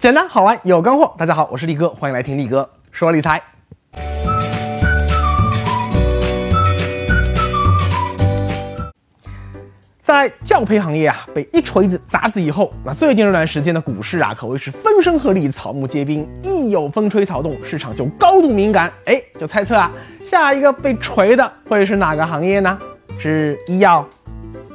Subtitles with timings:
[0.00, 1.14] 简单好玩有干货。
[1.18, 3.38] 大家好，我是力哥，欢迎来听力哥说理财。
[10.00, 16.26] 在教培行业啊被一锤子砸死以后，那最近这段时间的股市啊可谓是风声鹤唳，草木皆兵。
[16.42, 18.90] 一有风吹草动，市场就高度敏感。
[19.04, 19.92] 哎，就猜测啊，
[20.24, 22.78] 下一个被锤的会是哪个行业呢？
[23.18, 24.08] 是医药、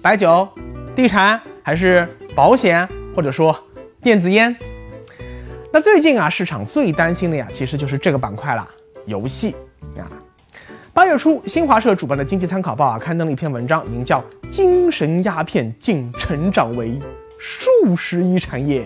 [0.00, 0.48] 白酒、
[0.94, 2.06] 地产，还是
[2.36, 3.58] 保险，或者说
[4.00, 4.54] 电子烟？
[5.70, 8.66] 那最近啊，市场最担心的呀，其实就是这个板块了，
[9.04, 9.54] 游戏
[9.98, 10.08] 啊。
[10.94, 16.98] 八月初，新华社主办的《经济参考报》啊，刊登了一篇文章，名叫《精神鸦片竟成长为
[17.38, 18.82] 数十亿产业》。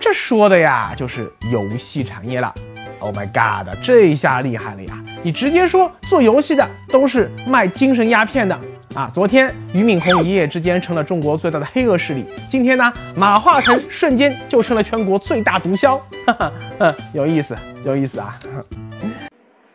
[0.00, 2.54] 这说的呀，就是游戏产业了。
[3.00, 5.04] Oh my god，这下厉害了呀！
[5.24, 8.58] 你直接说做游戏的都是卖精神鸦片的
[8.94, 9.10] 啊！
[9.12, 15.98] 昨天俞敏洪一夜之间成了中国最大的黑恶势力，今天呢，马化腾瞬间就成了全国最大毒枭。
[16.26, 18.38] 哈哈，嗯，有意思，有意思啊！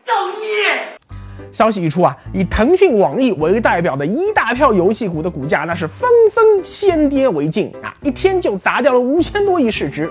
[0.06, 1.48] 造孽！
[1.52, 10.10] 消息一出啊，以腾讯、网易为代表的一大票游戏股的股价那是纷纷先跌为敬啊，一天就砸掉了五千多亿市值。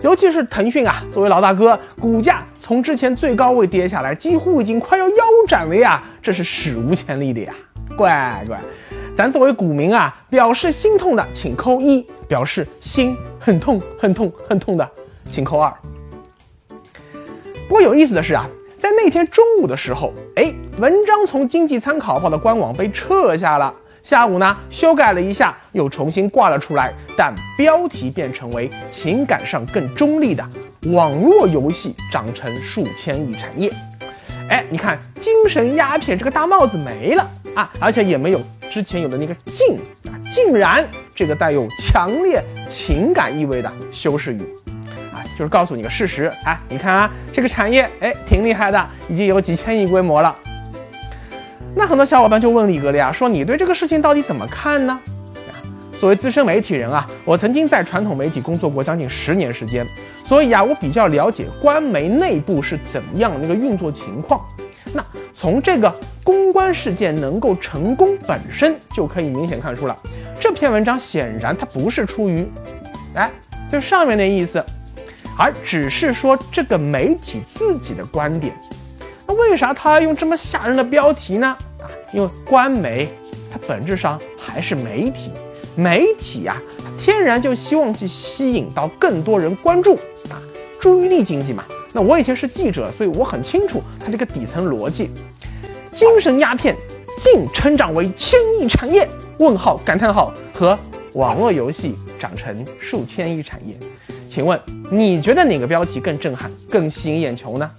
[0.00, 7.52] 尤其是腾讯啊，作为老大哥，股价从之前最高位跌下来，几乎已经快要腰斩了呀，这是史无前例的呀！
[7.96, 8.60] 乖乖，
[9.16, 14.90] 咱作为股民啊，表示心痛的请扣一，表示心很痛很痛很痛的
[15.30, 15.72] 请扣二。
[17.68, 18.48] 不过有意思的是啊。
[18.76, 23.72] 在那天中午的时候，哎，文章从经济参考报的官网被撤下了。
[24.02, 30.46] 下午呢，修改了一下，又重新挂了出来，但标题变成为情感上更中立的
[30.92, 33.72] 网络游戏长成数千亿产业。
[34.48, 39.76] 哎，你看，精神鸦片这个大帽子没了啊，而且也没有之前有的那个竟
[40.10, 44.42] 啊，竟然这个带有强烈情感意味的修饰语。
[45.12, 50.34] 啊就是告诉你个事实，哎，你看啊，这个产业，哎，挺厉害的，已经有几千亿规模了。
[51.74, 55.00] 那很多小伙伴就问李哥了呀，说你对这个事情到底怎么看呢？
[56.00, 59.86] 作为资深媒体人啊，我曾经在传统媒体工作过将近十年时间，
[60.26, 64.44] 所以啊，我比较了解官媒内部是怎么样那个运作情况。
[64.92, 69.96] 那从这个公关事件能够成功本身就可以明显看出了，
[70.38, 72.46] 这篇文章显然它不是出于，
[73.14, 73.30] 哎，
[73.70, 74.62] 就上面那意思。
[75.36, 78.54] 而只是说这个媒体自己的观点，
[79.26, 81.48] 那为啥他要用这么吓人的标题呢？
[81.80, 83.08] 啊，因为官媒
[83.50, 85.32] 它本质上还是媒体，
[85.76, 86.60] 媒体呀，
[86.98, 89.94] 天然就希望去吸引到更多人关注
[90.30, 90.40] 啊，
[90.80, 91.64] 注意力经济嘛。
[91.92, 95.10] 那我以前是记者，所以我很清楚它这个底层逻辑。
[95.92, 96.76] 精神鸦片
[97.18, 99.08] 竟成长为千亿产业？
[99.38, 100.78] 问号感叹号和
[101.14, 103.76] 网络游戏长成数千亿产业？
[104.28, 104.58] 请问
[104.90, 107.70] 你觉得哪个标题更震撼、更吸引眼球呢？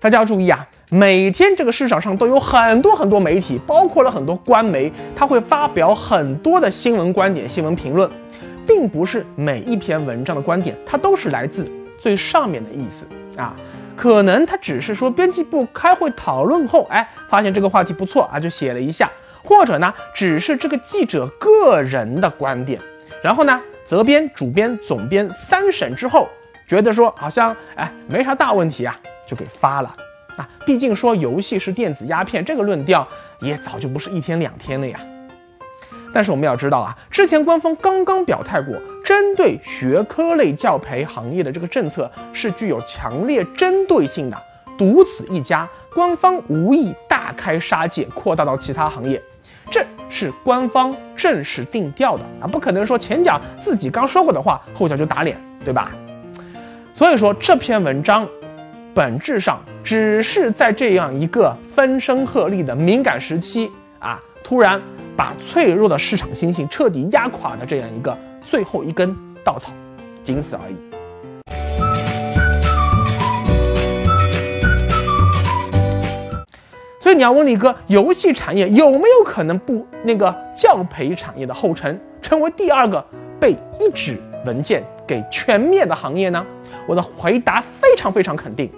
[0.00, 8.10] 大家要注意啊，每天这个市场上都有很多很多媒体，包括了很多官媒，他会发表很多的新闻观点、新闻评论，
[8.66, 11.66] 并不是每一篇文章的观点它都是来自
[11.98, 13.06] 最上面的意思
[13.38, 13.56] 啊，
[13.96, 19.10] 可能他只是说编辑部开会讨论后，哎，发现这个话题不错啊，就写了一下，
[19.42, 22.78] 或者呢，只是这个记者个人的观点，
[23.22, 23.58] 然后呢。
[23.84, 26.26] 责编、主编、总编三审之后，
[26.66, 29.94] 觉得说好像哎没啥大问题啊，就给发了。
[30.36, 33.06] 啊，毕竟说游戏是电子鸦片，这个论调
[33.40, 34.98] 也早就不是一天两天了呀。
[36.14, 44.36] 但是我们要知道啊，之前官方刚刚表态过，针对学科类教培行业的这个政策是具有强烈针对性的，
[44.76, 49.20] 独此一家，官方无意大开杀戒，扩大到其他行业。
[49.70, 55.34] 这是官方正式定调的啊，不可能说前脚自己刚说过的话，后脚就打脸，
[55.64, 55.90] 对吧？
[56.92, 58.28] 所以说这篇文章
[58.92, 64.80] 本质上只是在这样一个风声鹤唳的敏感时期啊，突然
[65.16, 68.16] 把脆弱的市场信心彻底压垮的这样一个
[68.46, 69.72] 最后一根稻草，
[70.22, 70.76] 仅此而已。
[77.00, 83.04] 所以你要问李哥，游戏产业有没有可能步那个教培产业的后尘，成为第二个
[83.40, 86.46] 被一纸文件给全灭的行业呢？
[86.86, 88.70] 我的回答非常非常肯定，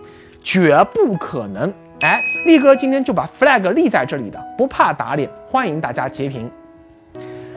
[0.44, 1.73] 绝不可能。
[2.02, 6.49] 哎，力哥今天就把 flag 立在这里的，不怕打脸，欢迎大家截屏。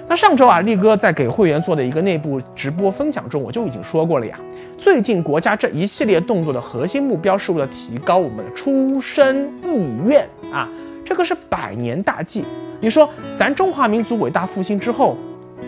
[0.07, 4.39] 那上周啊，力哥在给会员做的一个内部直播分享中，我就已经说过了呀。
[4.78, 10.69] 最近国家这一系列动作的核心目标是为了提高我们的出生意愿啊，
[11.04, 12.45] 这个是百年大计。
[12.80, 15.18] 你说咱中华民族伟大复兴之后，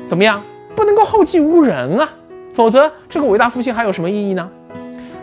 [0.07, 0.41] 怎么样？
[0.73, 2.09] 不能够后继无人啊，
[2.53, 4.49] 否则这个伟大复兴还有什么意义呢？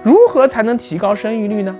[0.02, 1.74] 如何才能提高生育率呢？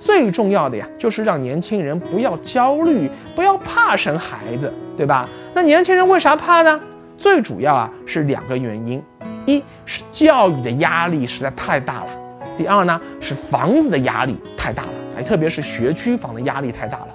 [0.00, 5.28] 最重要的呀，就是让年轻人不要焦虑，不要怕生孩子，对吧？
[5.54, 6.80] 那年轻人为啥怕呢？
[7.18, 9.02] 最主要啊是两个原因，
[9.44, 12.10] 一是教育的压力实在太大了，
[12.56, 14.88] 第二呢是房子的压力太大了，
[15.18, 17.08] 哎，特别是学区房的压力太大了。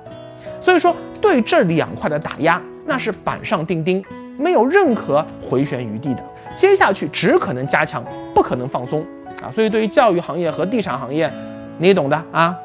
[0.62, 4.04] 所以说，对这两块的打压，那是板上钉钉，
[4.38, 6.24] 没有任何回旋余地的。
[6.56, 8.04] 接下去只可能加强，
[8.34, 9.04] 不可能放松
[9.42, 9.50] 啊！
[9.52, 11.32] 所以对于教育行业和地产行业，
[11.80, 12.56] 你懂的啊。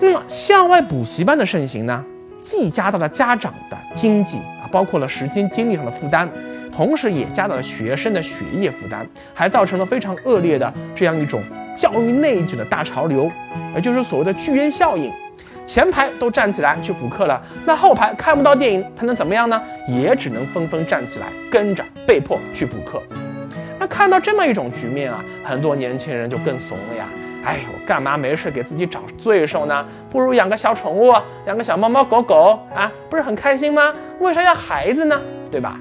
[0.00, 2.04] 那么校外补习班的盛行呢，
[2.42, 4.64] 既加大了家长的经济啊。
[4.72, 6.28] 包括了时间精力上的负担，
[6.72, 9.04] 同时也加大了学生的学业负担，
[9.34, 11.42] 还造成了非常恶劣的这样一种
[11.76, 13.28] 教育内卷的大潮流，
[13.74, 15.10] 也就是所谓的巨婴效应。
[15.66, 19.60] 前排都站起来去补课了，那后排看不到电影，他能怎么样呢？
[19.88, 23.02] 也只能纷纷站起来跟着被迫去补课。
[23.78, 27.04] 那看到这么一种局面啊，很多年轻人就更怂了呀。
[27.44, 29.86] 哎，我干嘛没事给自己找罪受呢？
[30.10, 31.14] 不如养个小宠物，
[31.46, 33.94] 养个小猫猫狗狗啊，不是很开心吗？
[34.20, 35.20] 为啥要孩子呢？
[35.50, 35.80] 对吧？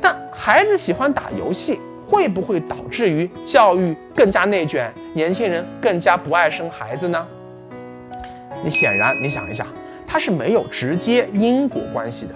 [0.00, 1.78] 但孩子喜欢打游戏，
[2.08, 7.26] 会不会导致于教育更加内卷，年轻人更加不爱生孩子呢？
[8.64, 9.66] 你显然，你想一下，
[10.06, 12.34] 它是没有直接因果关系的。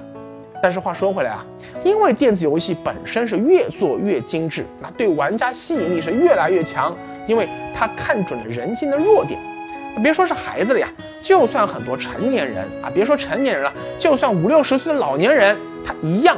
[0.63, 1.45] 但是话说回来啊，
[1.83, 9.39] 因为电子游戏本身是越做越精致，那对玩家吸引力是越来越强，因为他看准了人性的弱点。
[10.03, 10.89] 别说是孩子了呀，
[11.23, 15.57] 就算很多成年人啊，别说成年人了，就算五六十岁的老年人，
[15.87, 16.37] 他一样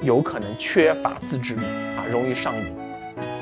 [0.00, 1.60] 有可能缺乏自制力
[1.96, 2.74] 啊，容易上瘾。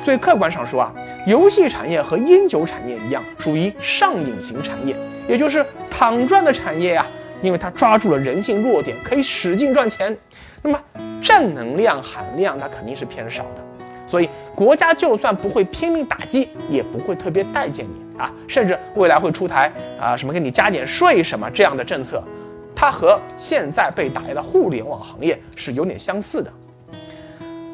[0.05, 0.93] 所以客观上说啊，
[1.27, 4.97] 游戏产业和烟酒产业一样，属于上瘾型产业，
[5.29, 7.07] 也就是躺赚的产业呀。
[7.43, 10.17] 因为它抓住了人性弱点，可以使劲赚钱，
[10.63, 10.81] 那么
[11.21, 13.63] 正能量含量那肯定是偏少的，
[14.15, 19.69] 所以国家就算不会拼命打击，也不会特别待见你啊，甚至未来会出台
[20.01, 22.23] 啊什么给你加点税什么这样的政策，
[22.77, 26.53] 它和现在被打压的互联网行业是有点相似的。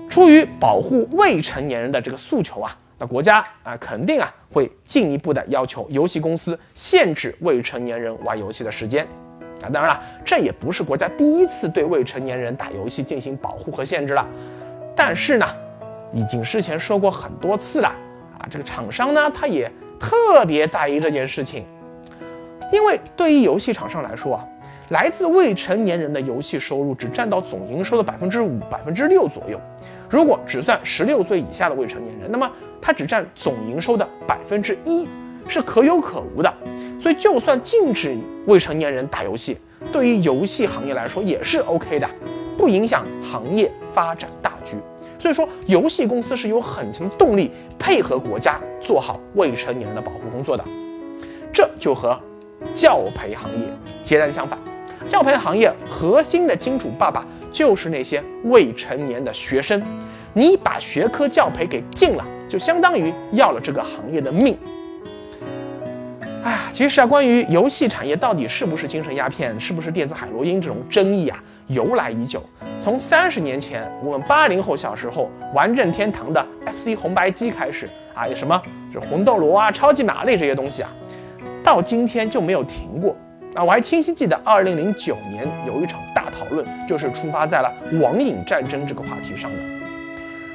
[0.08, 9.06] 出于保护未成年人的这个诉求啊，那国家啊肯定啊会进一步的要求游戏公司限制未成年人玩游戏的时间。
[9.60, 14.26] 啊，当然了，这也不是国家第一次对未成年人打游戏进行保护和限制了。
[14.96, 15.46] 但是呢，
[16.12, 17.88] 已经事前说过很多次了
[18.38, 21.64] 啊，这个厂商呢，他也特别在意这件事情，
[22.72, 24.44] 因为对于游戏厂商来说啊，
[24.90, 29.60] 来自未成年人的游戏收入只占到总营收的百分之五、百分之六左右。
[30.08, 32.50] 如果只算十六岁以下的未成年人，那么
[32.82, 35.06] 它只占总营收的百分之一，
[35.46, 36.52] 是可有可无的。
[37.00, 39.56] 所以，就算禁止未成年人打游戏，
[39.92, 42.10] 对于游戏行业来说也是 OK 的，
[42.58, 44.76] 不影响行业发展大局。
[45.20, 50.64] 所以说，游戏公司是有很强的动力配合国家做好未成年人的保护工作的。
[51.52, 52.18] 这就和
[52.74, 53.66] 教培行业
[54.02, 54.58] 截然相反。
[55.08, 59.82] 教培行业核心的金主爸爸就是那些未成年的学生，
[60.32, 64.56] 你把学科教培给禁了，就相当于要了这个行业的命。
[66.42, 72.42] 哎呀，其实啊，关于游戏产业到底是不是精神鸦片，是不是电子海洛因这种争议啊，由来已久。
[72.80, 78.60] 从三十年前我们八零后小时候玩任天堂的 FC 红白机开始啊，有什么
[78.92, 80.88] 就魂斗罗啊、超级玛丽这些东西啊，
[81.62, 83.14] 到今天就没有停过。
[83.54, 87.70] 啊，我还清晰记得二零零九年有一场大讨论，就是出发在了
[88.00, 89.58] 网瘾战争这个话题上的。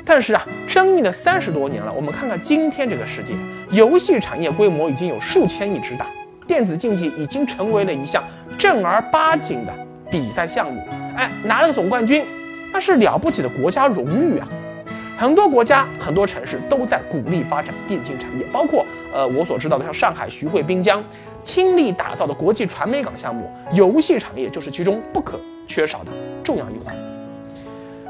[0.05, 1.91] 但是啊，争议了三十多年了。
[1.91, 3.33] 我们看看今天这个世界，
[3.71, 6.05] 游戏产业规模已经有数千亿之大，
[6.47, 8.23] 电子竞技已经成为了一项
[8.57, 9.73] 正儿八经的
[10.11, 10.79] 比赛项目。
[11.17, 12.23] 哎，拿了个总冠军，
[12.71, 14.47] 那是了不起的国家荣誉啊！
[15.17, 21.03] 很多国家、很多城市都在鼓励发展电竞产业，包括呃我所知道的像上海徐汇滨江
[21.41, 26.11] 倾力打造的国际传媒港项目，游戏产业就是其中不可缺少的
[26.43, 26.93] 重要一环。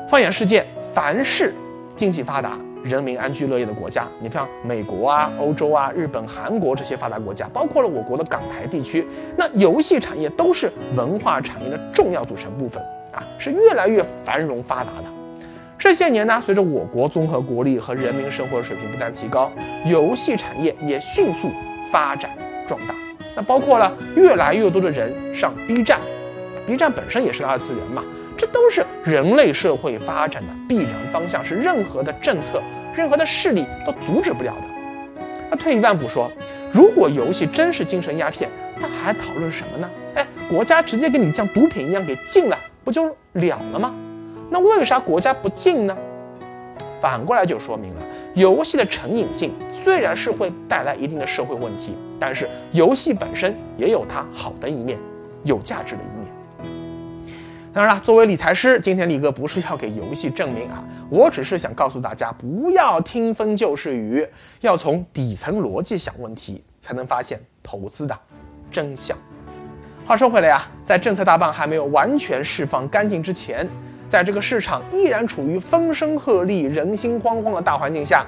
[0.10, 1.54] 放眼世界，凡是
[1.96, 12.84] 经济发达、人民安居乐业的国家，你像美国啊、欧洲啊、日本、韩国这些发达国家，包括了我国的港台地区，那游戏产业都是文化产业的重要组成部分
[13.14, 15.06] 啊，是越来越繁荣发达的。
[15.78, 19.52] 这些年呢，随着我国综合国力和人民生活水平不断提高，
[19.86, 21.50] 游戏产业也迅速
[21.92, 22.32] 发展
[22.68, 22.96] 壮大。
[23.36, 26.00] 那包括了越来越多的人上 B 站
[26.66, 28.04] ，B 站本身也是个二次元嘛。
[28.38, 32.62] 这都是人类社会发展的必然方向，是任何的政策、
[32.96, 35.16] 任何的势力都阻止不了的。
[35.50, 36.30] 那退一万步说，
[36.74, 38.50] 如果游戏真是精神鸦片，
[38.80, 39.90] 那还讨论什么呢？
[40.16, 43.94] 哎，国家直接给你像毒品一样给禁了，不就了了吗？
[44.50, 45.96] 那为啥国家不禁呢？
[47.00, 48.02] 反过来就说明了，
[48.34, 49.52] 游戏的成瘾性
[49.84, 54.98] 虽然是会带来一定的社会问题，但是游戏本身也有它好的一面，
[55.44, 56.15] 有价值的一面。
[57.76, 64.26] 当然了，作为理财师，今天李哥不是要给游戏证明啊，我只是想告诉大家，不要听风就是雨，
[64.62, 68.18] 要从底层逻辑想问题，才能发现投资的
[68.72, 69.18] 真相。
[70.06, 73.68] 话说回来呀，在政策大棒还没有完全释放干净之前，
[74.08, 78.26] 在这个市场依然处于风声鹤唳、人心惶惶的大环境下，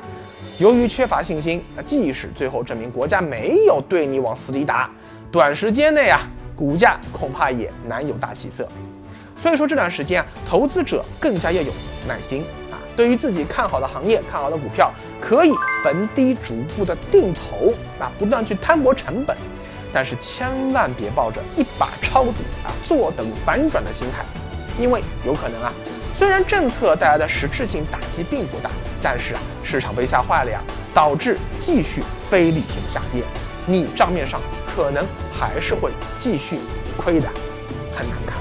[0.60, 4.90] 由于缺乏信心，那即使最后证明国家没有对你往死里打，
[5.32, 6.20] 短时间内啊，
[6.54, 8.68] 股价恐怕也难有大起色。
[9.42, 11.72] 所以说这段时间啊，投资者更加要有
[12.08, 12.76] 耐心啊。
[12.96, 14.92] 对于自己看好的行业、看好的股票，
[15.22, 15.54] 可以
[15.84, 19.38] 逢低逐步的定投啊，不断去摊薄成本，
[19.94, 24.26] 但是千万别抱着一把抄底啊、坐等反转的心态，
[24.80, 25.72] 因为有可能啊，
[26.18, 28.72] 虽然政策带来的实质性打击并不大，
[29.04, 30.60] 但是啊，市场被吓坏了呀，
[30.94, 32.02] 导致继续
[32.32, 33.22] 非理性下跌，
[33.68, 36.58] 你账面上可能还是会继续
[36.98, 37.30] 亏的
[37.96, 38.37] 很难看。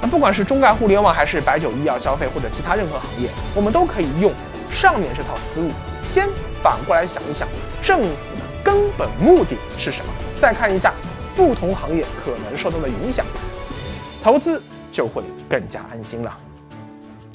[0.00, 4.32] 那不管是中概互联网，还是白酒、医药、消费或者其他任何行业，我们都可以用
[4.70, 5.68] 上面这套思路，
[6.04, 6.28] 先
[6.62, 7.48] 反过来想一想，
[7.82, 10.12] 政府的根本目的是什么？
[10.40, 10.92] 再看一下
[11.34, 13.26] 不同行业可能受到的影响，
[14.22, 14.62] 投资
[14.92, 16.36] 就会更加安心了。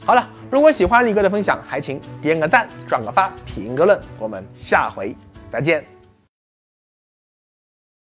[0.06, 5.16] 好了，如果喜欢力哥的分享，还请点个赞、转个发、评个论，我们下回
[5.52, 5.86] 再见。